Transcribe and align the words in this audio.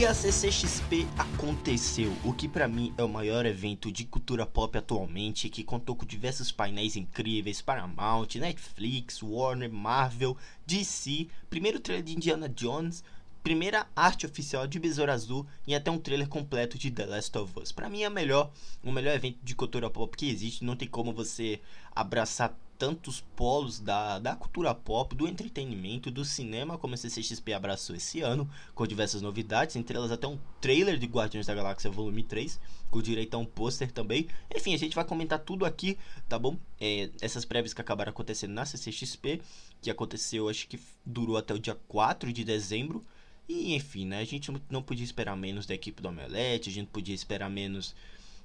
E 0.00 0.06
a 0.06 0.14
CCXP 0.14 1.06
aconteceu, 1.18 2.10
o 2.24 2.32
que 2.32 2.48
para 2.48 2.66
mim 2.66 2.90
é 2.96 3.04
o 3.04 3.08
maior 3.08 3.44
evento 3.44 3.92
de 3.92 4.06
cultura 4.06 4.46
pop 4.46 4.78
atualmente, 4.78 5.50
que 5.50 5.62
contou 5.62 5.94
com 5.94 6.06
diversos 6.06 6.50
painéis 6.50 6.96
incríveis, 6.96 7.60
Paramount, 7.60 8.28
Netflix, 8.36 9.22
Warner, 9.22 9.70
Marvel, 9.70 10.38
DC, 10.66 11.28
primeiro 11.50 11.78
trailer 11.78 12.02
de 12.02 12.16
Indiana 12.16 12.48
Jones, 12.48 13.04
primeira 13.42 13.86
arte 13.94 14.24
oficial 14.24 14.66
de 14.66 14.78
Besouro 14.78 15.12
Azul 15.12 15.46
e 15.66 15.74
até 15.74 15.90
um 15.90 15.98
trailer 15.98 16.30
completo 16.30 16.78
de 16.78 16.90
The 16.90 17.04
Last 17.04 17.36
of 17.36 17.52
Us. 17.60 17.70
Para 17.70 17.90
mim 17.90 18.02
é 18.02 18.08
melhor, 18.08 18.50
o 18.82 18.90
melhor 18.90 19.14
evento 19.14 19.36
de 19.42 19.54
cultura 19.54 19.90
pop 19.90 20.16
que 20.16 20.30
existe, 20.30 20.64
não 20.64 20.76
tem 20.76 20.88
como 20.88 21.12
você 21.12 21.60
abraçar 21.94 22.58
tantos 22.80 23.20
polos 23.36 23.78
da, 23.78 24.18
da 24.18 24.34
cultura 24.34 24.74
pop, 24.74 25.14
do 25.14 25.28
entretenimento, 25.28 26.10
do 26.10 26.24
cinema, 26.24 26.78
como 26.78 26.94
a 26.94 26.96
CCXP 26.96 27.52
abraçou 27.52 27.94
esse 27.94 28.22
ano, 28.22 28.48
com 28.74 28.86
diversas 28.86 29.20
novidades, 29.20 29.76
entre 29.76 29.98
elas 29.98 30.10
até 30.10 30.26
um 30.26 30.38
trailer 30.62 30.96
de 30.96 31.04
Guardiões 31.04 31.46
da 31.46 31.54
Galáxia 31.54 31.90
Volume 31.90 32.22
3, 32.22 32.58
com 32.90 33.02
direito 33.02 33.34
a 33.34 33.38
um 33.38 33.44
pôster 33.44 33.92
também. 33.92 34.28
Enfim, 34.56 34.72
a 34.72 34.78
gente 34.78 34.94
vai 34.94 35.04
comentar 35.04 35.40
tudo 35.40 35.66
aqui, 35.66 35.98
tá 36.26 36.38
bom? 36.38 36.56
É, 36.80 37.10
essas 37.20 37.44
prévias 37.44 37.74
que 37.74 37.82
acabaram 37.82 38.08
acontecendo 38.08 38.54
na 38.54 38.64
CCXP, 38.64 39.42
que 39.82 39.90
aconteceu, 39.90 40.48
acho 40.48 40.66
que 40.66 40.80
durou 41.04 41.36
até 41.36 41.52
o 41.52 41.58
dia 41.58 41.76
4 41.86 42.32
de 42.32 42.42
dezembro. 42.44 43.04
E 43.46 43.74
enfim, 43.74 44.06
né? 44.06 44.20
A 44.20 44.24
gente 44.24 44.50
não 44.70 44.82
podia 44.82 45.04
esperar 45.04 45.36
menos 45.36 45.66
da 45.66 45.74
equipe 45.74 46.00
do 46.00 46.08
Omelete, 46.08 46.70
a 46.70 46.72
gente 46.72 46.88
podia 46.88 47.14
esperar 47.14 47.50
menos 47.50 47.94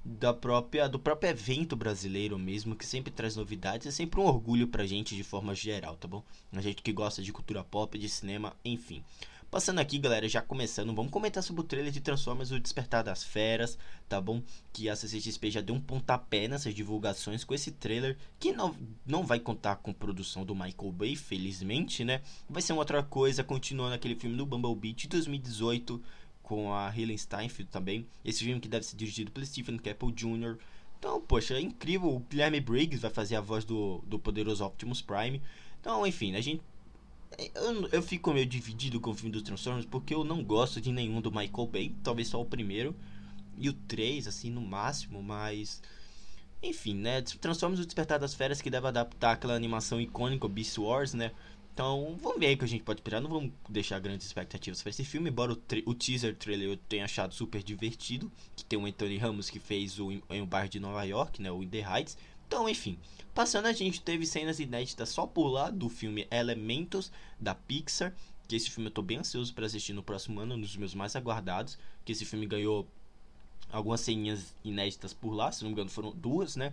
da 0.06 0.32
própria 0.32 0.88
do 0.88 0.98
próprio 0.98 1.30
evento 1.30 1.74
brasileiro 1.74 2.38
mesmo, 2.38 2.76
que 2.76 2.86
sempre 2.86 3.12
traz 3.12 3.34
novidades, 3.34 3.86
é 3.86 3.90
sempre 3.90 4.20
um 4.20 4.24
orgulho 4.24 4.68
pra 4.68 4.86
gente 4.86 5.16
de 5.16 5.24
forma 5.24 5.54
geral, 5.54 5.96
tá 5.96 6.06
bom? 6.06 6.22
A 6.52 6.60
gente 6.60 6.82
que 6.82 6.92
gosta 6.92 7.22
de 7.22 7.32
cultura 7.32 7.64
pop, 7.64 7.98
de 7.98 8.08
cinema, 8.08 8.54
enfim. 8.64 9.02
Passando 9.50 9.78
aqui, 9.78 9.98
galera, 9.98 10.28
já 10.28 10.42
começando, 10.42 10.92
vamos 10.92 11.12
comentar 11.12 11.42
sobre 11.42 11.62
o 11.62 11.64
trailer 11.64 11.92
de 11.92 12.00
Transformers 12.00 12.50
O 12.50 12.58
Despertar 12.58 13.04
das 13.04 13.22
Feras, 13.22 13.78
tá 14.08 14.20
bom? 14.20 14.42
Que 14.72 14.88
a 14.88 14.96
CCXP 14.96 15.50
já 15.52 15.60
deu 15.60 15.74
um 15.74 15.80
pontapé 15.80 16.48
nessas 16.48 16.74
divulgações 16.74 17.44
com 17.44 17.54
esse 17.54 17.70
trailer, 17.70 18.18
que 18.40 18.52
não, 18.52 18.76
não 19.06 19.24
vai 19.24 19.38
contar 19.38 19.76
com 19.76 19.92
produção 19.92 20.44
do 20.44 20.54
Michael 20.54 20.92
Bay, 20.92 21.14
felizmente, 21.14 22.04
né? 22.04 22.22
Vai 22.50 22.60
ser 22.60 22.72
uma 22.72 22.80
outra 22.80 23.02
coisa, 23.04 23.44
continuando 23.44 23.94
aquele 23.94 24.16
filme 24.16 24.36
do 24.36 24.44
Bumblebee 24.44 24.92
de 24.92 25.08
2018, 25.08 26.02
com 26.46 26.72
a 26.72 26.96
Helen 26.96 27.18
Steinfeld 27.18 27.68
também. 27.72 28.06
Esse 28.24 28.44
filme 28.44 28.60
que 28.60 28.68
deve 28.68 28.86
ser 28.86 28.96
dirigido 28.96 29.32
pelo 29.32 29.44
Stephen 29.44 29.76
Caple 29.78 30.12
Jr. 30.12 30.56
Então, 30.96 31.20
poxa, 31.20 31.54
é 31.54 31.60
incrível. 31.60 32.08
O 32.14 32.20
Guilherme 32.20 32.60
Briggs 32.60 33.02
vai 33.02 33.10
fazer 33.10 33.34
a 33.34 33.40
voz 33.40 33.64
do, 33.64 33.98
do 34.06 34.16
poderoso 34.16 34.64
Optimus 34.64 35.02
Prime. 35.02 35.42
Então, 35.80 36.06
enfim, 36.06 36.36
a 36.36 36.40
gente. 36.40 36.62
Eu, 37.52 37.88
eu 37.88 38.00
fico 38.00 38.32
meio 38.32 38.46
dividido 38.46 39.00
com 39.00 39.10
o 39.10 39.14
filme 39.14 39.32
dos 39.32 39.42
Transformers 39.42 39.84
porque 39.84 40.14
eu 40.14 40.22
não 40.22 40.44
gosto 40.44 40.80
de 40.80 40.92
nenhum 40.92 41.20
do 41.20 41.32
Michael 41.32 41.66
Bay, 41.66 41.92
talvez 42.04 42.28
só 42.28 42.40
o 42.40 42.46
primeiro 42.46 42.94
e 43.58 43.68
o 43.68 43.72
3, 43.72 44.28
assim, 44.28 44.48
no 44.48 44.60
máximo, 44.60 45.20
mas. 45.20 45.82
Enfim, 46.62 46.94
né? 46.94 47.22
Transformers 47.22 47.80
o 47.80 47.84
Despertar 47.84 48.20
das 48.20 48.34
Feras 48.34 48.62
que 48.62 48.70
deve 48.70 48.86
adaptar 48.86 49.32
aquela 49.32 49.54
animação 49.54 50.00
icônica, 50.00 50.48
Beast 50.48 50.78
Wars, 50.78 51.12
né? 51.12 51.32
Então, 51.76 52.16
vamos 52.22 52.40
ver 52.40 52.46
aí 52.46 52.54
o 52.54 52.58
que 52.58 52.64
a 52.64 52.68
gente 52.68 52.84
pode 52.84 53.00
esperar. 53.00 53.20
Não 53.20 53.28
vamos 53.28 53.52
deixar 53.68 54.00
grandes 54.00 54.26
expectativas 54.26 54.82
para 54.82 54.88
esse 54.88 55.04
filme, 55.04 55.28
embora 55.28 55.52
o, 55.52 55.62
o, 55.84 55.94
teaser 55.94 56.34
trailer 56.34 56.70
eu 56.70 56.76
tenha 56.78 57.04
achado 57.04 57.34
super 57.34 57.62
divertido. 57.62 58.32
Que 58.56 58.64
tem 58.64 58.78
o 58.78 58.86
Anthony 58.86 59.18
Ramos 59.18 59.50
que 59.50 59.60
fez 59.60 60.00
o 60.00 60.10
em 60.10 60.40
o 60.40 60.46
bairro 60.46 60.70
de 60.70 60.80
Nova 60.80 61.04
York, 61.04 61.42
né? 61.42 61.52
O 61.52 61.62
In 61.62 61.68
The 61.68 61.80
Heights. 61.86 62.16
Então, 62.46 62.66
enfim, 62.66 62.98
passando 63.34 63.66
a 63.66 63.74
gente 63.74 64.00
teve 64.00 64.24
cenas 64.24 64.58
inéditas 64.58 65.10
só 65.10 65.26
por 65.26 65.48
lá 65.48 65.68
do 65.68 65.90
filme 65.90 66.26
Elementos 66.30 67.12
da 67.38 67.54
Pixar. 67.54 68.14
Que 68.48 68.56
esse 68.56 68.70
filme 68.70 68.88
eu 68.88 68.94
tô 68.94 69.02
bem 69.02 69.18
ansioso 69.18 69.52
para 69.52 69.66
assistir 69.66 69.92
no 69.92 70.02
próximo 70.02 70.40
ano, 70.40 70.54
um 70.54 70.60
dos 70.62 70.78
meus 70.78 70.94
mais 70.94 71.14
aguardados. 71.14 71.78
Que 72.06 72.12
esse 72.12 72.24
filme 72.24 72.46
ganhou 72.46 72.88
algumas 73.70 74.00
ceninhas 74.00 74.54
inéditas 74.64 75.12
por 75.12 75.34
lá, 75.34 75.52
se 75.52 75.62
não 75.62 75.68
me 75.68 75.74
engano 75.74 75.90
foram 75.90 76.10
duas, 76.12 76.56
né? 76.56 76.72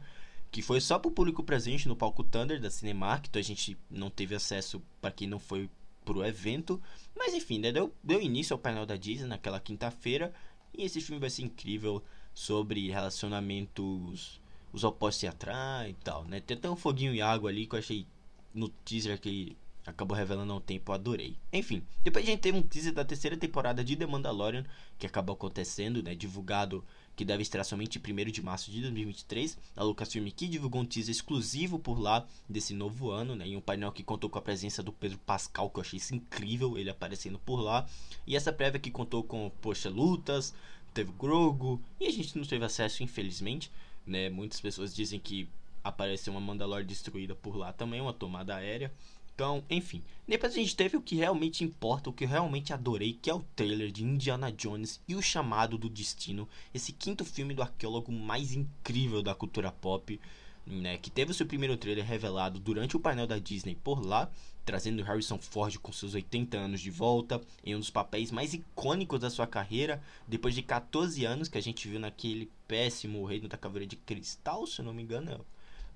Que 0.53 0.61
foi 0.61 0.79
só 0.79 0.99
para 0.99 1.09
o 1.09 1.11
público 1.11 1.43
presente 1.43 1.87
no 1.87 1.95
palco 1.95 2.23
Thunder 2.23 2.61
da 2.61 2.69
Cinemark, 2.69 3.25
então 3.25 3.39
a 3.39 3.43
gente 3.43 3.75
não 3.89 4.11
teve 4.11 4.35
acesso 4.35 4.79
para 5.01 5.09
quem 5.09 5.27
não 5.27 5.39
foi 5.39 5.67
pro 6.05 6.23
evento, 6.23 6.79
mas 7.17 7.33
enfim, 7.33 7.57
né, 7.57 7.71
deu, 7.71 7.91
deu 8.03 8.21
início 8.21 8.53
ao 8.53 8.59
painel 8.59 8.85
da 8.85 8.95
Disney 8.95 9.25
naquela 9.25 9.59
quinta-feira, 9.59 10.31
e 10.71 10.83
esse 10.83 11.01
filme 11.01 11.19
vai 11.19 11.31
ser 11.31 11.41
incrível 11.41 12.03
sobre 12.35 12.87
relacionamentos, 12.91 14.39
os 14.71 14.83
opostos 14.83 15.21
se 15.21 15.27
atraem 15.27 15.89
e 15.89 15.95
tal, 15.95 16.23
né, 16.25 16.39
tem 16.39 16.55
até 16.55 16.69
um 16.69 16.75
foguinho 16.75 17.15
e 17.15 17.21
água 17.21 17.49
ali 17.49 17.65
que 17.65 17.73
eu 17.73 17.79
achei 17.79 18.05
no 18.53 18.69
teaser 18.69 19.19
que 19.19 19.57
acabou 19.85 20.15
revelando 20.15 20.53
há 20.53 20.55
um 20.55 20.61
tempo, 20.61 20.91
adorei. 20.91 21.37
Enfim, 21.51 21.83
depois 22.03 22.25
a 22.25 22.29
gente 22.29 22.39
teve 22.39 22.57
um 22.57 22.61
teaser 22.61 22.93
da 22.93 23.03
terceira 23.03 23.35
temporada 23.35 23.83
de 23.83 23.95
The 23.95 24.05
Mandalorian, 24.05 24.65
que 24.97 25.05
acabou 25.05 25.33
acontecendo, 25.33 26.01
né, 26.01 26.15
divulgado 26.15 26.83
que 27.15 27.23
deve 27.23 27.43
estrear 27.43 27.65
somente 27.65 27.99
1 27.99 28.31
de 28.31 28.41
março 28.41 28.71
de 28.71 28.81
2023. 28.81 29.57
A 29.75 29.83
Lucasfilm 29.83 30.27
que 30.29 30.47
divulgou 30.47 30.81
um 30.81 30.85
teaser 30.85 31.11
exclusivo 31.11 31.77
por 31.77 31.99
lá 31.99 32.25
desse 32.49 32.73
novo 32.73 33.11
ano, 33.11 33.35
né? 33.35 33.47
Em 33.47 33.55
um 33.55 33.61
painel 33.61 33.91
que 33.91 34.03
contou 34.03 34.29
com 34.29 34.39
a 34.39 34.41
presença 34.41 34.81
do 34.81 34.91
Pedro 34.91 35.19
Pascal, 35.19 35.69
que 35.69 35.77
eu 35.77 35.81
achei 35.81 35.97
isso 35.97 36.15
incrível, 36.15 36.77
ele 36.77 36.89
aparecendo 36.89 37.37
por 37.37 37.57
lá. 37.57 37.87
E 38.25 38.35
essa 38.35 38.51
prévia 38.51 38.79
que 38.79 38.89
contou 38.89 39.23
com, 39.23 39.51
poxa, 39.61 39.89
lutas, 39.89 40.53
teve 40.93 41.11
Grogu, 41.11 41.79
e 41.99 42.07
a 42.07 42.11
gente 42.11 42.37
não 42.37 42.45
teve 42.45 42.65
acesso, 42.65 43.03
infelizmente, 43.03 43.71
né? 44.05 44.29
Muitas 44.29 44.59
pessoas 44.59 44.95
dizem 44.95 45.19
que 45.19 45.47
apareceu 45.83 46.31
uma 46.33 46.41
Mandalore 46.41 46.85
destruída 46.85 47.35
por 47.35 47.55
lá 47.55 47.73
também, 47.73 47.99
uma 47.99 48.13
tomada 48.13 48.55
aérea. 48.55 48.91
Então, 49.35 49.63
enfim. 49.69 50.03
Depois 50.27 50.53
a 50.53 50.55
gente 50.55 50.75
teve 50.75 50.95
o 50.95 51.01
que 51.01 51.15
realmente 51.15 51.63
importa, 51.63 52.09
o 52.09 52.13
que 52.13 52.23
eu 52.23 52.29
realmente 52.29 52.71
adorei, 52.71 53.13
que 53.21 53.29
é 53.29 53.33
o 53.33 53.43
trailer 53.55 53.91
de 53.91 54.03
Indiana 54.03 54.51
Jones 54.51 55.01
e 55.07 55.15
o 55.15 55.21
Chamado 55.21 55.77
do 55.77 55.89
Destino, 55.89 56.47
esse 56.73 56.93
quinto 56.93 57.25
filme 57.25 57.53
do 57.53 57.61
arqueólogo 57.61 58.11
mais 58.11 58.53
incrível 58.53 59.21
da 59.21 59.35
cultura 59.35 59.71
pop, 59.71 60.19
né, 60.65 60.97
que 60.97 61.09
teve 61.09 61.31
o 61.31 61.33
seu 61.33 61.45
primeiro 61.45 61.75
trailer 61.75 62.05
revelado 62.05 62.57
durante 62.57 62.95
o 62.95 62.99
painel 62.99 63.27
da 63.27 63.37
Disney 63.37 63.75
por 63.75 64.05
lá, 64.05 64.31
trazendo 64.63 65.03
Harrison 65.03 65.37
Ford 65.37 65.77
com 65.79 65.91
seus 65.91 66.13
80 66.13 66.57
anos 66.57 66.79
de 66.79 66.89
volta, 66.89 67.41
em 67.65 67.75
um 67.75 67.79
dos 67.79 67.89
papéis 67.89 68.31
mais 68.31 68.53
icônicos 68.53 69.19
da 69.19 69.29
sua 69.29 69.45
carreira, 69.45 70.01
depois 70.25 70.55
de 70.55 70.61
14 70.61 71.25
anos 71.25 71.49
que 71.49 71.57
a 71.57 71.61
gente 71.61 71.85
viu 71.87 71.99
naquele 71.99 72.49
péssimo 72.65 73.25
Reino 73.25 73.49
da 73.49 73.57
Caveira 73.57 73.85
de 73.85 73.97
Cristal, 73.97 74.65
se 74.65 74.79
eu 74.79 74.85
não 74.85 74.93
me 74.93 75.03
engano, 75.03 75.45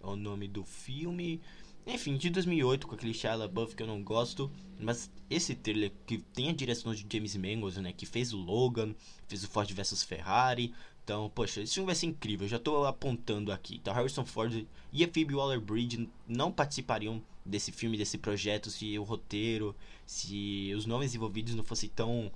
é 0.03 0.05
o 0.05 0.15
nome 0.15 0.47
do 0.47 0.63
filme. 0.63 1.41
Enfim, 1.89 2.17
de 2.17 2.29
2008, 2.29 2.85
com 2.85 2.95
aquele 2.95 3.13
Shia 3.13 3.33
LaBeouf 3.33 3.73
que 3.73 3.81
eu 3.81 3.87
não 3.87 4.03
gosto, 4.03 4.51
mas 4.77 5.09
esse 5.29 5.55
trailer 5.55 5.93
que 6.05 6.17
tem 6.17 6.49
a 6.49 6.53
direção 6.53 6.93
de 6.93 7.05
James 7.09 7.37
Mangold, 7.37 7.79
né, 7.79 7.93
que 7.93 8.05
fez 8.05 8.33
o 8.33 8.37
Logan, 8.37 8.93
fez 9.25 9.41
o 9.45 9.47
Ford 9.47 9.71
vs 9.71 10.03
Ferrari, 10.03 10.73
então, 11.07 11.31
poxa, 11.33 11.61
esse 11.61 11.73
filme 11.73 11.85
vai 11.85 11.95
ser 11.95 12.07
incrível, 12.07 12.43
eu 12.43 12.49
já 12.49 12.57
estou 12.57 12.85
apontando 12.85 13.53
aqui. 13.53 13.75
Então, 13.75 13.93
Harrison 13.93 14.25
Ford 14.25 14.67
e 14.91 15.03
a 15.05 15.07
Phoebe 15.07 15.33
Waller-Bridge 15.33 16.09
não 16.27 16.51
participariam 16.51 17.23
desse 17.45 17.71
filme, 17.71 17.97
desse 17.97 18.17
projeto, 18.17 18.69
se 18.69 18.99
o 18.99 19.03
roteiro, 19.03 19.73
se 20.05 20.73
os 20.75 20.85
nomes 20.85 21.15
envolvidos 21.15 21.55
não 21.55 21.63
fossem 21.63 21.87
tão 21.87 22.29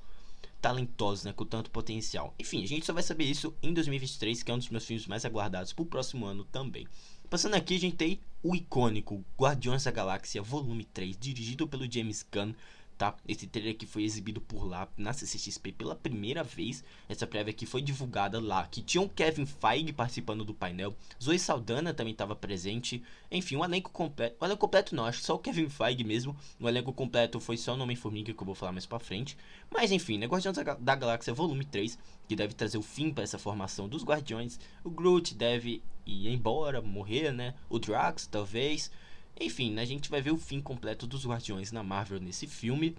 talentosos, 0.62 1.26
né, 1.26 1.34
com 1.34 1.44
tanto 1.44 1.70
potencial. 1.70 2.34
Enfim, 2.40 2.64
a 2.64 2.68
gente 2.68 2.86
só 2.86 2.94
vai 2.94 3.04
saber 3.04 3.26
isso 3.26 3.54
em 3.62 3.74
2023, 3.74 4.42
que 4.42 4.50
é 4.50 4.54
um 4.54 4.60
dos 4.60 4.70
meus 4.70 4.86
filmes 4.86 5.06
mais 5.06 5.26
aguardados 5.26 5.74
para 5.74 5.84
o 5.84 5.86
próximo 5.86 6.26
ano 6.26 6.46
também. 6.46 6.88
Passando 7.32 7.56
aqui, 7.56 7.78
a 7.78 7.80
gente 7.80 7.96
tem 7.96 8.20
o 8.44 8.54
icônico 8.54 9.24
Guardiões 9.40 9.86
da 9.86 9.92
Galáxia 9.92 10.42
Volume 10.42 10.84
3, 10.84 11.18
dirigido 11.18 11.66
pelo 11.66 11.90
James 11.90 12.28
Gunn, 12.30 12.54
tá? 13.02 13.16
Esse 13.28 13.48
trailer 13.48 13.76
que 13.76 13.88
foi 13.88 14.04
exibido 14.04 14.40
por 14.40 14.64
lá 14.64 14.88
na 14.96 15.12
CCXP 15.12 15.72
pela 15.72 15.96
primeira 15.96 16.44
vez. 16.44 16.84
Essa 17.10 17.26
prévia 17.26 17.52
que 17.52 17.66
foi 17.66 17.82
divulgada 17.82 18.40
lá, 18.40 18.68
que 18.68 18.80
tinha 18.80 19.02
o 19.02 19.10
Kevin 19.10 19.48
Feige 19.48 19.92
participando 19.92 20.46
do 20.46 20.54
painel. 20.54 20.96
Zoe 21.22 21.40
Saldana 21.40 21.96
também 21.96 22.12
estava 22.12 22.36
presente. 22.36 23.02
Enfim, 23.32 23.56
um 23.56 23.66
elenco 23.66 23.90
completo. 23.90 24.36
O 24.40 24.46
elenco 24.46 24.60
completo 24.60 24.96
não, 24.96 25.08
acho 25.08 25.18
que 25.18 25.26
só 25.26 25.34
o 25.34 25.40
Kevin 25.40 25.68
Feige 25.68 26.04
mesmo. 26.04 26.38
O 26.60 26.70
elenco 26.70 26.94
completo 26.94 27.40
foi 27.40 27.58
só 27.58 27.74
o 27.74 27.78
nome 27.78 27.96
Formiga 27.96 28.32
que 28.32 28.40
eu 28.40 28.46
vou 28.46 28.54
falar 28.54 28.72
mais 28.72 28.86
pra 28.86 29.00
frente. 29.00 29.36
Mas 29.74 29.92
enfim, 29.92 30.20
né? 30.20 30.28
Guardiões 30.28 30.58
da 30.80 30.96
Galáxia 30.96 31.34
Volume 31.34 31.66
3, 31.66 31.98
que 32.28 32.36
deve 32.36 32.54
trazer 32.54 32.78
o 32.78 32.84
fim 32.84 33.12
para 33.12 33.24
essa 33.24 33.40
formação 33.40 33.90
dos 33.90 34.04
Guardiões. 34.04 34.60
O 34.84 34.92
Groot 34.92 35.34
deve 35.34 35.82
ir 36.06 36.28
embora, 36.28 36.84
morrer, 36.84 37.32
né? 37.32 37.56
O 37.68 37.80
Drax, 37.80 38.28
talvez. 38.28 38.92
Enfim, 39.40 39.78
a 39.80 39.86
gente 39.86 40.10
vai 40.10 40.22
ver 40.22 40.32
o 40.32 40.38
fim 40.38 40.62
completo 40.62 41.08
dos 41.08 41.26
Guardiões 41.26 41.72
na 41.72 41.84
Marvel 41.84 42.20
nesse 42.20 42.48
filme. 42.48 42.96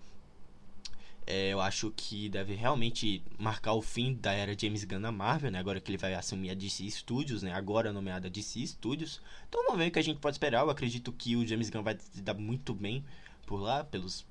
É, 1.24 1.50
eu 1.52 1.60
acho 1.60 1.92
que 1.96 2.28
deve 2.28 2.54
realmente 2.54 3.22
marcar 3.38 3.74
o 3.74 3.82
fim 3.82 4.14
da 4.14 4.32
era 4.32 4.58
James 4.58 4.82
Gunn 4.82 4.98
na 4.98 5.12
Marvel, 5.12 5.52
né? 5.52 5.58
Agora 5.58 5.80
que 5.80 5.88
ele 5.90 5.98
vai 5.98 6.14
assumir 6.14 6.50
a 6.50 6.54
DC 6.54 6.90
Studios, 6.90 7.42
né? 7.42 7.52
Agora 7.52 7.92
nomeada 7.92 8.28
DC 8.28 8.66
Studios. 8.66 9.20
Então 9.48 9.62
vamos 9.64 9.78
ver 9.78 9.88
o 9.88 9.90
que 9.92 10.00
a 10.00 10.02
gente 10.02 10.18
pode 10.18 10.34
esperar. 10.34 10.62
Eu 10.62 10.70
acredito 10.70 11.12
que 11.12 11.36
o 11.36 11.46
James 11.46 11.70
Gunn 11.70 11.82
vai 11.84 11.96
se 11.96 12.20
dar 12.20 12.34
muito 12.34 12.74
bem 12.74 13.04
por 13.46 13.60
lá, 13.60 13.84
pelos, 13.84 14.26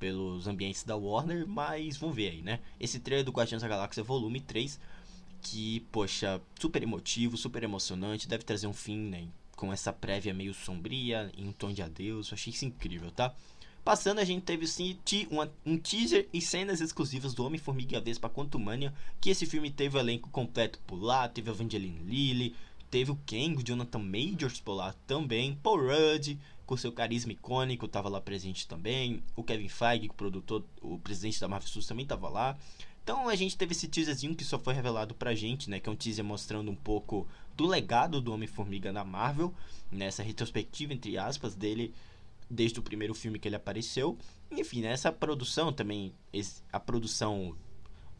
pelos 0.00 0.48
ambientes 0.48 0.82
da 0.82 0.96
Warner, 0.96 1.46
mas 1.46 1.96
vamos 1.96 2.16
ver 2.16 2.30
aí, 2.30 2.42
né? 2.42 2.58
Esse 2.80 2.98
trailer 2.98 3.24
do 3.24 3.30
Guardiões 3.30 3.62
da 3.62 3.68
Galáxia 3.68 4.02
Volume 4.02 4.40
3, 4.40 4.80
que, 5.40 5.80
poxa, 5.92 6.40
super 6.58 6.82
emotivo, 6.82 7.36
super 7.36 7.62
emocionante, 7.62 8.28
deve 8.28 8.42
trazer 8.42 8.66
um 8.66 8.72
fim, 8.72 8.98
né? 8.98 9.28
Com 9.62 9.72
essa 9.72 9.92
prévia 9.92 10.34
meio 10.34 10.52
sombria, 10.52 11.30
em 11.38 11.46
um 11.46 11.52
tom 11.52 11.72
de 11.72 11.80
adeus. 11.80 12.28
Eu 12.28 12.34
achei 12.34 12.52
isso 12.52 12.64
incrível, 12.64 13.12
tá? 13.12 13.32
Passando, 13.84 14.18
a 14.18 14.24
gente 14.24 14.42
teve 14.42 14.66
sim 14.66 14.98
um 15.64 15.78
teaser 15.78 16.28
e 16.32 16.40
cenas 16.40 16.80
exclusivas 16.80 17.32
do 17.32 17.46
Homem-Formiga 17.46 18.00
Vespa 18.00 18.28
Quantumania, 18.28 18.92
que 19.20 19.30
esse 19.30 19.46
filme 19.46 19.70
teve 19.70 19.96
o 19.96 20.00
elenco 20.00 20.28
completo 20.30 20.80
por 20.84 21.00
lá, 21.00 21.28
teve 21.28 21.48
a 21.48 21.52
Evangeline 21.52 22.00
Lilly, 22.00 22.56
teve 22.90 23.12
o 23.12 23.18
Kang, 23.24 23.54
o 23.56 23.62
Jonathan 23.62 24.00
Majors 24.00 24.58
por 24.58 24.74
lá 24.74 24.96
também, 25.06 25.54
Paul 25.62 25.78
Rudd, 25.78 26.36
com 26.66 26.76
seu 26.76 26.90
carisma 26.90 27.30
icônico, 27.30 27.86
estava 27.86 28.08
lá 28.08 28.20
presente 28.20 28.66
também, 28.66 29.22
o 29.36 29.44
Kevin 29.44 29.68
Feige, 29.68 30.08
o 30.08 30.14
produtor, 30.14 30.64
o 30.80 30.98
presidente 30.98 31.40
da 31.40 31.46
Marvel 31.46 31.68
Studios 31.68 31.86
também 31.86 32.02
estava 32.02 32.28
lá. 32.28 32.58
Então 33.04 33.28
a 33.28 33.34
gente 33.34 33.56
teve 33.56 33.72
esse 33.72 33.88
teaserzinho 33.88 34.34
que 34.34 34.44
só 34.44 34.58
foi 34.58 34.74
revelado 34.74 35.12
pra 35.12 35.34
gente, 35.34 35.68
né? 35.68 35.80
Que 35.80 35.88
é 35.88 35.92
um 35.92 35.96
teaser 35.96 36.24
mostrando 36.24 36.70
um 36.70 36.76
pouco 36.76 37.26
do 37.56 37.66
legado 37.66 38.20
do 38.20 38.32
Homem-Formiga 38.32 38.92
na 38.92 39.04
Marvel, 39.04 39.54
nessa 39.90 40.22
retrospectiva, 40.22 40.92
entre 40.92 41.18
aspas, 41.18 41.54
dele 41.54 41.94
desde 42.48 42.78
o 42.78 42.82
primeiro 42.82 43.14
filme 43.14 43.38
que 43.38 43.48
ele 43.48 43.56
apareceu. 43.56 44.18
Enfim, 44.50 44.82
né, 44.82 44.92
essa 44.92 45.10
produção 45.10 45.72
também, 45.72 46.12
a 46.72 46.78
produção 46.78 47.56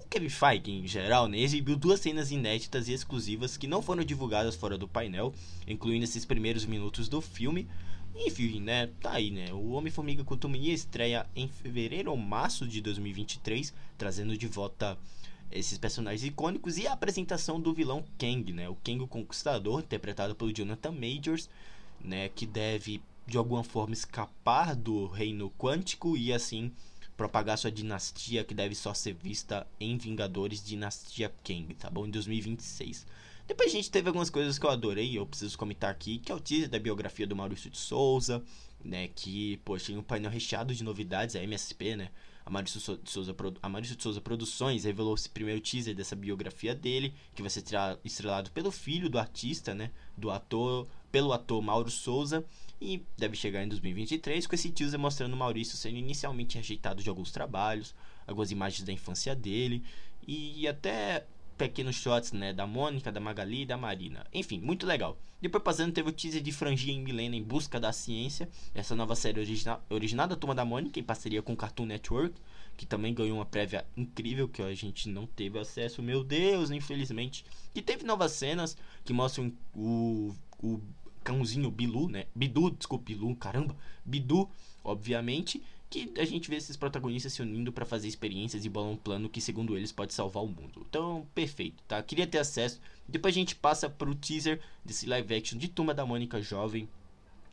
o 0.00 0.08
Kevin 0.08 0.28
Feige 0.28 0.70
em 0.70 0.86
geral, 0.86 1.28
né, 1.28 1.38
exibiu 1.38 1.76
duas 1.76 2.00
cenas 2.00 2.30
inéditas 2.30 2.88
e 2.88 2.92
exclusivas 2.92 3.56
que 3.56 3.66
não 3.66 3.82
foram 3.82 4.04
divulgadas 4.04 4.56
fora 4.56 4.78
do 4.78 4.88
painel, 4.88 5.34
incluindo 5.66 6.04
esses 6.04 6.24
primeiros 6.24 6.64
minutos 6.64 7.08
do 7.08 7.20
filme. 7.20 7.68
Enfim, 8.14 8.60
né, 8.60 8.88
tá 9.00 9.12
aí, 9.12 9.30
né, 9.30 9.52
o 9.52 9.70
Homem-Formiga 9.70 10.24
Quantumania 10.24 10.72
estreia 10.72 11.26
em 11.34 11.48
fevereiro 11.48 12.10
ou 12.10 12.16
março 12.16 12.66
de 12.66 12.80
2023, 12.80 13.72
trazendo 13.96 14.36
de 14.36 14.46
volta 14.46 14.98
esses 15.52 15.78
personagens 15.78 16.24
icônicos 16.24 16.78
e 16.78 16.86
a 16.86 16.92
apresentação 16.92 17.60
do 17.60 17.72
vilão 17.72 18.04
Kang, 18.18 18.52
né, 18.52 18.68
o 18.68 18.76
Kang 18.76 19.00
o 19.02 19.06
Conquistador, 19.06 19.80
interpretado 19.80 20.34
pelo 20.34 20.52
Jonathan 20.52 20.92
Majors, 20.92 21.48
né, 22.00 22.28
que 22.28 22.46
deve 22.46 23.02
de 23.26 23.36
alguma 23.36 23.62
forma 23.62 23.92
escapar 23.92 24.74
do 24.74 25.06
reino 25.06 25.50
quântico 25.56 26.16
e 26.16 26.32
assim 26.32 26.72
propagar 27.16 27.56
sua 27.56 27.70
dinastia 27.70 28.42
que 28.42 28.54
deve 28.54 28.74
só 28.74 28.92
ser 28.94 29.14
vista 29.14 29.66
em 29.78 29.96
Vingadores 29.96 30.64
Dinastia 30.64 31.32
Kang, 31.44 31.72
tá 31.74 31.88
bom? 31.88 32.06
Em 32.06 32.10
2026. 32.10 33.06
Depois 33.46 33.70
a 33.70 33.72
gente 33.72 33.90
teve 33.90 34.08
algumas 34.08 34.30
coisas 34.30 34.58
que 34.58 34.66
eu 34.66 34.70
adorei, 34.70 35.16
eu 35.16 35.26
preciso 35.26 35.58
comentar 35.58 35.90
aqui, 35.90 36.18
que 36.18 36.32
é 36.32 36.34
o 36.34 36.40
teaser 36.40 36.68
da 36.68 36.78
biografia 36.78 37.26
do 37.26 37.36
Maurício 37.36 37.70
de 37.70 37.78
Souza, 37.78 38.42
né, 38.84 39.08
que, 39.14 39.58
poxa, 39.58 39.88
tem 39.88 39.96
um 39.96 40.02
painel 40.02 40.30
recheado 40.30 40.74
de 40.74 40.82
novidades, 40.82 41.36
a 41.36 41.42
MSP, 41.42 41.96
né, 41.96 42.10
a 42.44 42.50
Maurício 42.50 42.78
de 42.78 42.84
Souza, 43.10 43.34
de 43.80 44.02
Souza 44.02 44.20
Produções 44.20 44.84
revelou 44.84 45.14
esse 45.14 45.28
primeiro 45.28 45.60
teaser 45.60 45.94
dessa 45.94 46.16
biografia 46.16 46.74
dele, 46.74 47.14
que 47.34 47.42
vai 47.42 47.50
ser 47.50 47.64
estrelado 48.04 48.50
pelo 48.50 48.70
filho 48.70 49.08
do 49.08 49.18
artista, 49.18 49.74
né, 49.74 49.90
do 50.16 50.30
ator, 50.30 50.86
pelo 51.10 51.32
ator 51.32 51.62
Mauro 51.62 51.90
Souza, 51.90 52.44
e 52.80 53.04
deve 53.16 53.36
chegar 53.36 53.62
em 53.62 53.68
2023 53.68 54.46
com 54.46 54.54
esse 54.54 54.70
teaser 54.70 54.98
mostrando 54.98 55.36
Maurício 55.36 55.76
sendo 55.76 55.96
inicialmente 55.96 56.56
rejeitado 56.56 57.02
de 57.02 57.08
alguns 57.08 57.30
trabalhos, 57.30 57.94
algumas 58.26 58.50
imagens 58.50 58.84
da 58.84 58.92
infância 58.92 59.34
dele 59.34 59.84
e 60.26 60.66
até 60.66 61.26
pequenos 61.62 61.94
shots 61.94 62.32
né, 62.32 62.52
da 62.52 62.66
Mônica, 62.66 63.12
da 63.12 63.20
Magali 63.20 63.62
e 63.62 63.66
da 63.66 63.76
Marina. 63.76 64.26
Enfim, 64.34 64.60
muito 64.60 64.84
legal. 64.84 65.16
Depois 65.40 65.62
passando 65.62 65.92
teve 65.92 66.08
o 66.08 66.12
teaser 66.12 66.42
de 66.42 66.50
Frangia 66.50 66.92
em 66.92 67.00
Milena 67.00 67.36
em 67.36 67.42
Busca 67.42 67.78
da 67.78 67.92
Ciência, 67.92 68.48
essa 68.74 68.96
nova 68.96 69.14
série 69.14 69.38
origina 69.38 69.78
originada 69.88 70.34
da 70.34 70.40
Turma 70.40 70.56
da 70.56 70.64
Mônica 70.64 70.98
em 70.98 71.04
parceria 71.04 71.40
com 71.40 71.52
o 71.52 71.56
Cartoon 71.56 71.86
Network, 71.86 72.34
que 72.76 72.84
também 72.84 73.14
ganhou 73.14 73.38
uma 73.38 73.46
prévia 73.46 73.86
incrível 73.96 74.48
que 74.48 74.60
a 74.60 74.74
gente 74.74 75.08
não 75.08 75.24
teve 75.24 75.56
acesso, 75.56 76.02
meu 76.02 76.24
Deus, 76.24 76.72
infelizmente. 76.72 77.44
E 77.76 77.80
teve 77.80 78.04
novas 78.04 78.32
cenas 78.32 78.76
que 79.04 79.12
mostram 79.12 79.52
o, 79.72 80.34
o 80.60 80.80
cãozinho 81.22 81.70
Bilu, 81.70 82.08
né? 82.08 82.26
Bidu, 82.34 82.72
desculpa, 82.72 83.04
Bilu, 83.04 83.36
caramba. 83.36 83.76
Bidu, 84.04 84.50
obviamente, 84.82 85.62
que 85.92 86.10
a 86.18 86.24
gente 86.24 86.48
vê 86.48 86.56
esses 86.56 86.76
protagonistas 86.76 87.34
se 87.34 87.42
unindo 87.42 87.70
para 87.70 87.84
fazer 87.84 88.08
experiências 88.08 88.64
e 88.64 88.68
bolar 88.68 88.90
um 88.90 88.96
plano 88.96 89.28
que, 89.28 89.42
segundo 89.42 89.76
eles, 89.76 89.92
pode 89.92 90.14
salvar 90.14 90.42
o 90.42 90.48
mundo. 90.48 90.86
Então, 90.88 91.26
perfeito, 91.34 91.82
tá? 91.86 92.02
Queria 92.02 92.26
ter 92.26 92.38
acesso. 92.38 92.80
Depois 93.06 93.34
a 93.34 93.38
gente 93.38 93.54
passa 93.54 93.90
pro 93.90 94.14
teaser 94.14 94.58
desse 94.82 95.04
live 95.06 95.34
action 95.34 95.58
de 95.58 95.68
Turma 95.68 95.92
da 95.92 96.06
Mônica 96.06 96.40
Jovem, 96.40 96.88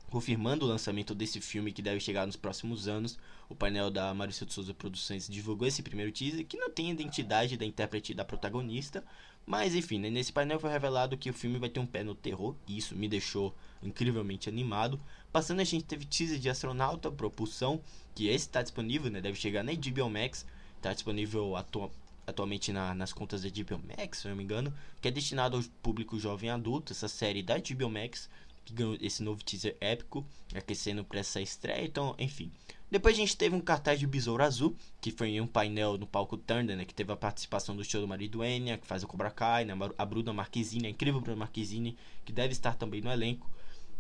confirmando 0.10 0.66
o 0.66 0.68
lançamento 0.68 1.16
desse 1.16 1.40
filme 1.40 1.72
que 1.72 1.82
deve 1.82 2.00
chegar 2.00 2.26
nos 2.26 2.36
próximos 2.36 2.88
anos. 2.88 3.18
O 3.48 3.56
painel 3.56 3.90
da 3.90 4.14
Maurício 4.14 4.46
de 4.46 4.54
Souza 4.54 4.74
Produções 4.74 5.28
divulgou 5.28 5.68
esse 5.68 5.82
primeiro 5.82 6.12
teaser, 6.12 6.46
que 6.46 6.58
não 6.58 6.70
tem 6.70 6.90
a 6.90 6.94
identidade 6.94 7.58
da 7.58 7.66
intérprete 7.66 8.14
da 8.14 8.26
protagonista, 8.26 9.04
mas 9.46 9.74
enfim, 9.74 9.98
né, 10.00 10.10
nesse 10.10 10.32
painel 10.32 10.60
foi 10.60 10.70
revelado 10.70 11.18
que 11.18 11.30
o 11.30 11.34
filme 11.34 11.58
vai 11.58 11.70
ter 11.70 11.80
um 11.80 11.86
pé 11.86 12.04
no 12.04 12.14
terror, 12.14 12.56
e 12.68 12.78
isso 12.78 12.96
me 12.96 13.08
deixou 13.08 13.56
incrivelmente 13.82 14.50
animado. 14.50 15.00
Passando, 15.32 15.60
a 15.62 15.64
gente 15.64 15.86
teve 15.86 16.06
teaser 16.06 16.38
de 16.38 16.50
Astronauta 16.50 17.12
Propulsão, 17.12 17.82
que 18.14 18.28
esse 18.28 18.46
está 18.46 18.62
disponível, 18.62 19.10
né, 19.10 19.22
deve 19.22 19.40
chegar 19.40 19.64
na 19.64 19.72
HBO 19.72 20.10
Max, 20.10 20.46
está 20.78 20.94
disponível 20.94 21.56
atu 21.56 21.90
atualmente 22.28 22.72
na, 22.72 22.94
nas 22.94 23.12
contas 23.12 23.42
da 23.42 23.50
HBO 23.50 23.82
Max, 23.88 24.20
se 24.20 24.28
não 24.28 24.36
me 24.36 24.44
engano, 24.44 24.72
que 25.02 25.08
é 25.08 25.12
destinado 25.12 25.58
ao 25.58 25.64
público 25.82 26.20
jovem 26.20 26.52
adulto, 26.52 26.94
essa 26.94 27.08
série 27.08 27.42
da 27.42 27.56
HBO 27.58 27.90
Max, 27.90 28.30
que 28.70 28.76
ganhou 28.76 28.98
esse 29.02 29.24
novo 29.24 29.44
teaser 29.44 29.76
épico, 29.82 30.26
aquecendo 30.54 31.04
para 31.04 31.20
essa 31.20 31.42
estreia, 31.42 31.86
então, 31.86 32.16
enfim. 32.18 32.52
Depois 32.92 33.16
a 33.16 33.20
gente 33.20 33.38
teve 33.38 33.56
um 33.56 33.62
cartaz 33.62 34.00
de 34.00 34.08
Besouro 34.08 34.44
Azul, 34.44 34.76
que 35.00 35.12
foi 35.12 35.30
em 35.30 35.42
um 35.42 35.48
painel 35.48 35.98
no 35.98 36.08
palco 36.08 36.38
Thunder, 36.38 36.76
né, 36.76 36.86
que 36.86 36.94
teve 36.94 37.12
a 37.12 37.16
participação 37.16 37.76
do 37.76 37.84
show 37.84 38.02
do 38.02 38.08
marido 38.08 38.44
Enya, 38.44 38.78
que 38.78 38.88
faz 38.88 39.04
o 39.04 39.08
Cobra 39.08 39.30
Kai, 39.30 39.66
né, 39.66 39.74
a 39.98 40.06
Bruna 40.06 40.34
Marquezine, 40.34 40.88
a 40.88 40.90
incrível 40.90 41.22
Bruna 41.22 41.38
Marquezine, 41.38 41.98
que 42.26 42.32
deve 42.32 42.54
estar 42.54 42.76
também 42.76 43.02
no 43.02 43.12
elenco, 43.12 43.50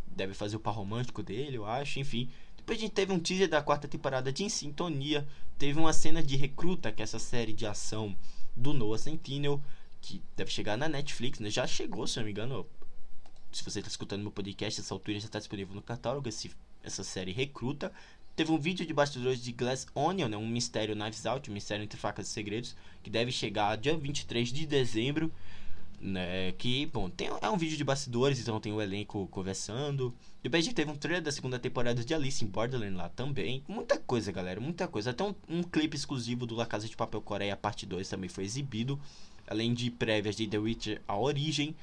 deve 0.07 0.33
fazer 0.33 0.55
o 0.55 0.59
par 0.59 0.73
romântico 0.73 1.21
dele, 1.21 1.57
eu 1.57 1.65
acho, 1.65 1.99
enfim. 1.99 2.29
Depois 2.57 2.79
a 2.79 2.81
gente 2.81 2.93
teve 2.93 3.11
um 3.11 3.19
teaser 3.19 3.47
da 3.47 3.61
quarta 3.61 3.87
temporada 3.87 4.31
de 4.31 4.43
Em 4.43 4.49
Sintonia, 4.49 5.27
teve 5.57 5.79
uma 5.79 5.93
cena 5.93 6.23
de 6.23 6.35
Recruta, 6.35 6.91
que 6.91 7.01
é 7.01 7.03
essa 7.03 7.19
série 7.19 7.53
de 7.53 7.67
ação 7.67 8.15
do 8.55 8.73
Noah 8.73 8.97
Sentinel, 8.97 9.61
que 10.01 10.21
deve 10.35 10.49
chegar 10.49 10.77
na 10.77 10.89
Netflix, 10.89 11.39
né, 11.39 11.49
já 11.49 11.67
chegou, 11.67 12.07
se 12.07 12.17
não 12.17 12.25
me 12.25 12.31
engano, 12.31 12.65
se 13.51 13.63
você 13.63 13.79
está 13.79 13.89
escutando 13.89 14.21
meu 14.21 14.31
podcast, 14.31 14.79
essa 14.79 14.93
altura 14.93 15.19
já 15.19 15.25
está 15.25 15.39
disponível 15.39 15.73
no 15.73 15.81
catálogo, 15.81 16.29
esse, 16.29 16.51
essa 16.83 17.03
série 17.03 17.31
Recruta. 17.31 17.91
Teve 18.35 18.51
um 18.51 18.57
vídeo 18.57 18.85
de 18.85 18.93
bastidores 18.93 19.43
de 19.43 19.51
Glass 19.51 19.85
Onion, 19.93 20.29
né, 20.29 20.37
um 20.37 20.47
mistério 20.47 20.95
Knives 20.95 21.25
Out, 21.25 21.49
um 21.49 21.53
mistério 21.53 21.83
entre 21.83 21.99
facas 21.99 22.27
e 22.27 22.31
segredos, 22.31 22.75
que 23.03 23.09
deve 23.09 23.31
chegar 23.31 23.75
dia 23.75 23.97
23 23.97 24.51
de 24.53 24.65
dezembro. 24.65 25.31
Né, 26.01 26.53
que, 26.53 26.85
bom, 26.85 27.09
tem, 27.09 27.27
é 27.41 27.49
um 27.49 27.57
vídeo 27.57 27.75
de 27.75 27.83
bastidores, 27.83 28.39
então 28.39 28.57
tem 28.57 28.71
o 28.71 28.81
elenco 28.81 29.27
conversando. 29.27 30.13
Depois 30.41 30.63
a 30.63 30.65
gente 30.65 30.75
teve 30.75 30.89
um 30.89 30.95
trailer 30.95 31.21
da 31.21 31.33
segunda 31.33 31.59
temporada 31.59 32.01
de 32.01 32.13
Alice 32.13 32.41
in 32.45 32.47
Borderland 32.47 32.95
lá 32.95 33.09
também. 33.09 33.61
Muita 33.67 33.97
coisa, 33.97 34.31
galera, 34.31 34.61
muita 34.61 34.87
coisa. 34.87 35.09
Até 35.09 35.25
um, 35.25 35.35
um 35.49 35.61
clipe 35.61 35.97
exclusivo 35.97 36.45
do 36.45 36.55
La 36.55 36.65
Casa 36.65 36.87
de 36.87 36.95
Papel 36.95 37.21
Coreia, 37.21 37.57
parte 37.57 37.85
2, 37.85 38.07
também 38.07 38.29
foi 38.29 38.45
exibido. 38.45 38.97
Além 39.45 39.73
de 39.73 39.91
prévias 39.91 40.37
de 40.37 40.47
The 40.47 40.59
Witcher 40.59 41.01
A 41.05 41.17
Origem, 41.17 41.75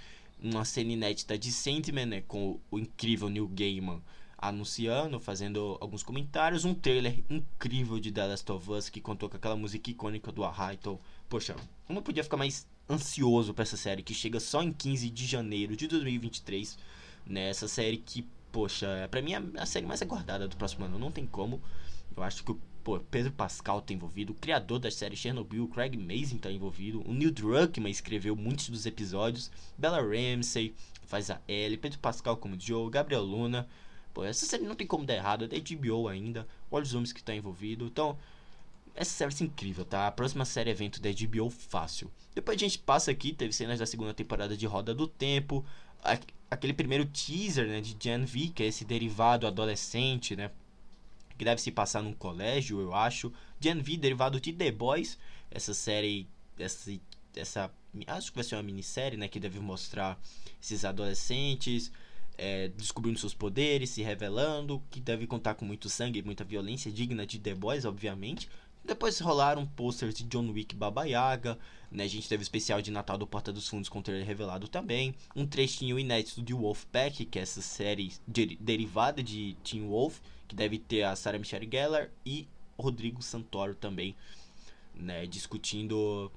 uma 0.42 0.64
cena 0.64 0.92
inédita 0.92 1.38
de 1.38 1.50
Sandman, 1.50 2.06
né, 2.06 2.20
com 2.22 2.60
o 2.70 2.78
incrível 2.78 3.28
Neil 3.28 3.48
Gaiman 3.48 4.02
anunciando, 4.38 5.18
fazendo 5.18 5.78
alguns 5.80 6.02
comentários, 6.02 6.64
um 6.64 6.74
trailer 6.74 7.24
incrível 7.30 7.98
de 7.98 8.12
The 8.12 8.26
Last 8.26 8.52
of 8.52 8.70
Us 8.70 8.88
que 8.88 9.00
contou 9.00 9.28
com 9.28 9.36
aquela 9.36 9.56
música 9.56 9.90
icônica 9.90 10.30
do 10.30 10.44
Aha, 10.44 10.74
então, 10.74 11.00
poxa, 11.28 11.56
eu 11.88 11.94
não 11.94 12.02
podia 12.02 12.22
ficar 12.22 12.36
mais 12.36 12.66
ansioso 12.88 13.54
para 13.54 13.62
essa 13.62 13.76
série 13.76 14.02
que 14.02 14.14
chega 14.14 14.38
só 14.38 14.62
em 14.62 14.72
15 14.72 15.10
de 15.10 15.26
janeiro 15.26 15.76
de 15.76 15.88
2023, 15.88 16.78
né? 17.26 17.48
Essa 17.48 17.66
série 17.66 17.96
que, 17.96 18.26
poxa, 18.52 18.86
é 18.86 19.08
para 19.08 19.22
mim 19.22 19.32
é 19.32 19.42
a 19.56 19.66
série 19.66 19.86
mais 19.86 20.02
aguardada 20.02 20.46
do 20.46 20.56
próximo 20.56 20.84
ano, 20.84 20.98
não 20.98 21.10
tem 21.10 21.26
como. 21.26 21.60
Eu 22.16 22.22
acho 22.22 22.44
que 22.44 22.52
o 22.52 22.60
pô, 22.86 23.00
Pedro 23.00 23.32
Pascal 23.32 23.82
tá 23.82 23.92
envolvido, 23.92 24.32
o 24.32 24.36
criador 24.36 24.78
da 24.78 24.92
série 24.92 25.16
Chernobyl, 25.16 25.66
Craig 25.66 25.96
Mazin 25.96 26.38
tá 26.38 26.52
envolvido, 26.52 27.02
o 27.04 27.12
Neil 27.12 27.32
Druckmann 27.32 27.90
escreveu 27.90 28.36
muitos 28.36 28.68
dos 28.68 28.86
episódios, 28.86 29.50
Bella 29.76 30.00
Ramsey 30.00 30.72
faz 31.04 31.28
a 31.28 31.40
Ellie, 31.48 31.76
Pedro 31.76 31.98
Pascal 31.98 32.36
como 32.36 32.54
Joe, 32.56 32.88
Gabriel 32.88 33.24
Luna, 33.24 33.68
Pô, 34.14 34.24
essa 34.24 34.46
série 34.46 34.62
não 34.62 34.76
tem 34.76 34.86
como 34.86 35.04
dar 35.04 35.16
errado, 35.16 35.44
é 35.44 35.48
da 35.48 35.56
HBO 35.58 36.06
ainda. 36.06 36.46
Olha 36.70 36.84
os 36.84 36.94
homens 36.94 37.12
que 37.12 37.22
tá 37.22 37.34
envolvido. 37.34 37.84
Então, 37.84 38.16
essa 38.94 39.10
série 39.10 39.34
é 39.42 39.44
incrível, 39.44 39.84
tá? 39.84 40.06
A 40.06 40.10
próxima 40.12 40.44
série 40.44 40.70
evento 40.70 41.02
da 41.02 41.10
HBO 41.10 41.50
fácil. 41.50 42.10
Depois 42.34 42.56
a 42.56 42.58
gente 42.58 42.78
passa 42.78 43.10
aqui, 43.10 43.34
teve 43.34 43.52
cenas 43.52 43.78
da 43.78 43.84
segunda 43.84 44.14
temporada 44.14 44.56
de 44.56 44.64
Roda 44.64 44.94
do 44.94 45.06
Tempo. 45.06 45.62
Aquele 46.50 46.72
primeiro 46.72 47.04
teaser, 47.04 47.66
né, 47.66 47.82
de 47.82 47.94
Gen 48.00 48.24
V, 48.24 48.52
que 48.54 48.62
é 48.62 48.66
esse 48.66 48.86
derivado 48.86 49.46
adolescente, 49.46 50.34
né? 50.34 50.50
Que 51.36 51.44
deve 51.44 51.60
se 51.60 51.70
passar 51.70 52.02
num 52.02 52.12
colégio, 52.12 52.80
eu 52.80 52.94
acho. 52.94 53.32
Gen 53.60 53.80
V, 53.80 53.96
derivado 53.96 54.40
de 54.40 54.52
The 54.52 54.70
Boys. 54.72 55.18
Essa 55.50 55.74
série, 55.74 56.26
essa, 56.58 56.90
essa 57.34 57.70
acho 58.06 58.30
que 58.30 58.36
vai 58.36 58.44
ser 58.44 58.56
uma 58.56 58.62
minissérie, 58.62 59.16
né? 59.16 59.28
Que 59.28 59.40
deve 59.40 59.60
mostrar 59.60 60.20
esses 60.60 60.84
adolescentes 60.84 61.90
é, 62.38 62.68
descobrindo 62.68 63.18
seus 63.18 63.34
poderes, 63.34 63.90
se 63.90 64.02
revelando, 64.02 64.82
que 64.90 65.00
deve 65.00 65.26
contar 65.26 65.54
com 65.54 65.64
muito 65.64 65.88
sangue 65.88 66.18
e 66.18 66.22
muita 66.22 66.44
violência, 66.44 66.90
digna 66.90 67.26
de 67.26 67.38
The 67.38 67.54
Boys, 67.54 67.84
obviamente. 67.84 68.48
Depois 68.84 69.18
rolaram 69.18 69.66
posters 69.66 70.14
de 70.14 70.22
John 70.24 70.48
Wick 70.50 70.74
Baba 70.74 71.04
Yaga, 71.04 71.58
né? 71.90 72.04
A 72.04 72.08
gente 72.08 72.28
teve 72.28 72.42
o 72.42 72.44
especial 72.44 72.80
de 72.80 72.90
Natal 72.90 73.18
do 73.18 73.26
Porta 73.26 73.52
dos 73.52 73.68
Fundos 73.68 73.88
com 73.88 73.98
o 73.98 74.02
trailer 74.02 74.26
revelado 74.26 74.68
também. 74.68 75.14
Um 75.34 75.46
trechinho 75.46 75.98
inédito 75.98 76.40
de 76.40 76.54
Wolfpack, 76.54 77.24
que 77.24 77.38
é 77.38 77.42
essa 77.42 77.60
série 77.60 78.12
de 78.28 78.56
derivada 78.56 79.22
de 79.22 79.56
Teen 79.64 79.88
Wolf, 79.88 80.20
que 80.46 80.54
deve 80.54 80.78
ter 80.78 81.02
a 81.02 81.16
Sarah 81.16 81.38
Michelle 81.38 81.68
Gellar 81.70 82.10
e 82.24 82.48
Rodrigo 82.78 83.22
Santoro 83.22 83.74
também, 83.74 84.14
né? 84.94 85.26
Discutindo 85.26 86.30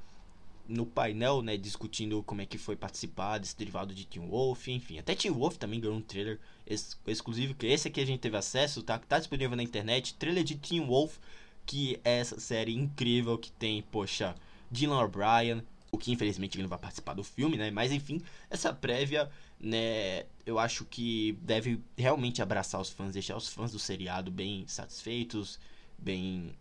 no 0.69 0.85
painel, 0.85 1.41
né, 1.41 1.57
discutindo 1.57 2.21
como 2.21 2.41
é 2.41 2.45
que 2.45 2.57
foi 2.59 2.75
participar 2.75 3.39
desse 3.39 3.57
derivado 3.57 3.93
de 3.93 4.05
Teen 4.05 4.27
Wolf, 4.27 4.67
enfim. 4.67 4.99
Até 4.99 5.15
Teen 5.15 5.33
Wolf 5.33 5.57
também 5.57 5.79
ganhou 5.79 5.97
um 5.97 6.01
trailer 6.01 6.39
ex 6.65 6.95
exclusivo, 7.07 7.55
que 7.55 7.65
esse 7.65 7.87
aqui 7.87 7.99
a 7.99 8.05
gente 8.05 8.19
teve 8.19 8.37
acesso, 8.37 8.83
tá? 8.83 8.99
Tá 8.99 9.17
disponível 9.17 9.57
na 9.57 9.63
internet, 9.63 10.13
trailer 10.13 10.43
de 10.43 10.55
Teen 10.55 10.85
Wolf, 10.85 11.17
que 11.65 11.99
é 12.03 12.19
essa 12.19 12.39
série 12.39 12.75
incrível 12.75 13.35
que 13.37 13.51
tem, 13.51 13.81
poxa, 13.81 14.35
Dylan 14.69 15.03
O'Brien, 15.03 15.63
o 15.91 15.97
que 15.97 16.11
infelizmente 16.11 16.55
ele 16.55 16.63
não 16.63 16.69
vai 16.69 16.77
participar 16.77 17.15
do 17.15 17.23
filme, 17.23 17.57
né? 17.57 17.71
Mas 17.71 17.91
enfim, 17.91 18.21
essa 18.47 18.71
prévia, 18.71 19.29
né, 19.59 20.25
eu 20.45 20.57
acho 20.57 20.85
que 20.85 21.33
deve 21.41 21.81
realmente 21.97 22.41
abraçar 22.41 22.79
os 22.79 22.89
fãs, 22.89 23.13
deixar 23.13 23.35
os 23.35 23.49
fãs 23.49 23.71
do 23.71 23.79
seriado 23.79 24.31
bem 24.31 24.65
satisfeitos, 24.67 25.59
bem, 25.97 26.55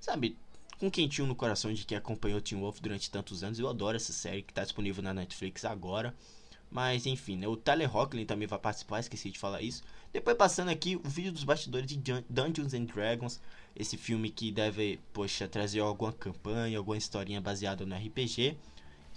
sabe, 0.00 0.36
com 0.78 0.90
quentinho 0.90 1.26
no 1.26 1.34
coração 1.34 1.72
de 1.72 1.84
quem 1.84 1.98
acompanhou 1.98 2.40
Teen 2.40 2.60
Wolf 2.60 2.80
durante 2.80 3.10
tantos 3.10 3.42
anos. 3.42 3.58
Eu 3.58 3.68
adoro 3.68 3.96
essa 3.96 4.12
série 4.12 4.42
que 4.42 4.52
está 4.52 4.62
disponível 4.62 5.02
na 5.02 5.12
Netflix 5.12 5.64
agora. 5.64 6.14
Mas 6.70 7.06
enfim, 7.06 7.36
né? 7.36 7.48
o 7.48 7.56
Tyler 7.56 7.94
Hoechlin 7.94 8.26
também 8.26 8.46
vai 8.46 8.58
participar, 8.58 9.00
esqueci 9.00 9.30
de 9.30 9.38
falar 9.38 9.62
isso. 9.62 9.82
Depois 10.12 10.36
passando 10.36 10.68
aqui 10.68 10.96
o 10.96 11.08
vídeo 11.08 11.32
dos 11.32 11.44
bastidores 11.44 11.86
de 11.86 11.96
Dungeons 12.28 12.74
and 12.74 12.84
Dragons, 12.84 13.40
esse 13.74 13.96
filme 13.96 14.30
que 14.30 14.52
deve, 14.52 15.00
poxa, 15.12 15.48
trazer 15.48 15.80
alguma 15.80 16.12
campanha, 16.12 16.76
alguma 16.76 16.96
historinha 16.96 17.40
baseada 17.40 17.86
no 17.86 17.94
RPG. 17.94 18.56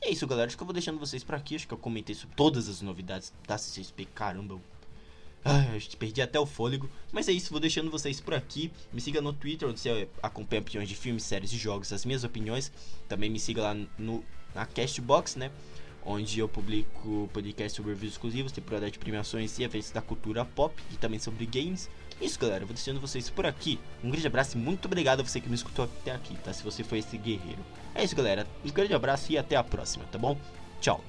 E 0.02 0.08
é 0.08 0.12
isso, 0.12 0.26
galera. 0.26 0.48
Acho 0.48 0.58
que 0.58 0.64
eu 0.64 0.68
vou 0.68 0.74
deixando 0.74 1.00
vocês 1.00 1.24
por 1.24 1.36
aqui. 1.36 1.56
Acho 1.56 1.68
que 1.68 1.74
eu 1.74 1.78
comentei 1.78 2.16
sobre 2.16 2.36
todas 2.36 2.68
as 2.68 2.82
novidades 2.82 3.32
da 3.48 3.58
CCXP. 3.58 4.06
Caramba, 4.06 4.60
Ai, 5.44 5.76
eu 5.76 5.98
perdi 5.98 6.22
até 6.22 6.40
o 6.40 6.46
fôlego. 6.46 6.90
Mas 7.12 7.28
é 7.28 7.32
isso, 7.32 7.50
vou 7.50 7.60
deixando 7.60 7.90
vocês 7.90 8.20
por 8.20 8.34
aqui. 8.34 8.72
Me 8.94 9.02
siga 9.02 9.22
no 9.22 9.34
Twitter, 9.34 9.68
onde 9.68 9.80
você 9.80 10.08
acompanha 10.22 10.62
opiniões 10.62 10.88
de 10.88 10.96
filmes, 10.96 11.24
séries 11.24 11.52
e 11.52 11.58
jogos, 11.58 11.92
as 11.92 12.06
minhas 12.06 12.24
opiniões. 12.24 12.72
Também 13.08 13.30
me 13.30 13.40
siga 13.40 13.62
lá 13.62 13.76
no, 13.98 14.24
na 14.54 14.66
Castbox, 14.66 15.36
né? 15.36 15.52
Onde 16.04 16.40
eu 16.40 16.48
publico 16.48 17.30
podcasts 17.34 17.76
sobre 17.76 17.94
reviews 17.94 18.14
exclusivos, 18.14 18.52
temporada 18.52 18.90
de 18.90 19.00
premiações 19.00 19.58
e 19.58 19.64
eventos 19.64 19.92
da 19.92 20.02
cultura 20.02 20.46
pop 20.46 20.76
e 20.92 20.98
também 20.98 21.20
sobre 21.20 21.46
games. 21.46 21.90
Isso, 22.22 22.40
galera. 22.40 22.66
Vou 22.66 22.74
deixando 22.74 23.02
vocês 23.02 23.30
por 23.30 23.46
aqui. 23.46 23.80
Um 24.04 24.12
grande 24.12 24.28
abraço 24.28 24.56
e 24.56 24.62
muito 24.62 24.86
obrigado 24.86 25.22
a 25.22 25.24
você 25.24 25.42
que 25.42 25.50
me 25.50 25.56
escutou 25.56 25.86
até 25.86 26.12
aqui, 26.12 26.36
tá? 26.44 26.54
Se 26.54 26.64
você 26.64 26.84
foi 26.84 27.00
esse 27.00 27.18
guerreiro. 27.18 27.60
É 27.96 28.04
isso, 28.04 28.16
galera. 28.16 28.46
Um 28.64 28.70
grande 28.70 28.94
abraço 28.94 29.32
e 29.32 29.38
até 29.38 29.56
a 29.56 29.64
próxima, 29.64 30.06
tá 30.12 30.20
bom? 30.20 30.38
Tchau. 30.80 31.04